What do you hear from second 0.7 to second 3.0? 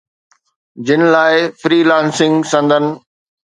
جن لاءِ freelancing سندن